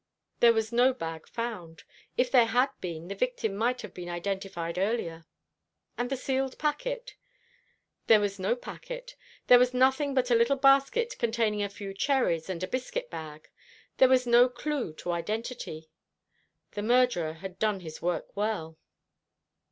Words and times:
"There 0.39 0.51
was 0.51 0.71
no 0.73 0.95
bag 0.95 1.27
found. 1.27 1.83
If 2.17 2.31
there 2.31 2.47
had 2.47 2.69
been, 2.79 3.07
the 3.07 3.13
victim 3.13 3.55
might 3.55 3.83
have 3.83 3.93
been 3.93 4.09
identified 4.09 4.79
earlier." 4.79 5.27
"And 5.95 6.09
the 6.09 6.17
sealed 6.17 6.57
packet?" 6.57 7.13
"There 8.07 8.19
was 8.19 8.39
no 8.39 8.55
packet. 8.55 9.15
There 9.45 9.59
was 9.59 9.75
nothing 9.75 10.15
but 10.15 10.31
a 10.31 10.35
little 10.35 10.55
basket 10.55 11.15
containing 11.19 11.61
a 11.61 11.69
few 11.69 11.93
cherries 11.93 12.49
and 12.49 12.63
a 12.63 12.67
biscuit 12.67 13.11
bag. 13.11 13.47
There 13.97 14.09
was 14.09 14.25
no 14.25 14.49
clue 14.49 14.91
to 14.95 15.11
identity. 15.11 15.91
The 16.71 16.81
murderer 16.81 17.33
had 17.33 17.59
done 17.59 17.81
his 17.81 18.01
work 18.01 18.35
well." 18.35 18.79